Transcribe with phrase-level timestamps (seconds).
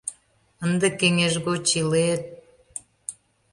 [0.65, 2.23] Ынде кеҥеж гоч илет...